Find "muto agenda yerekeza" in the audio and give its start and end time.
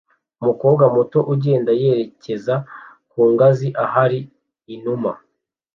0.95-2.55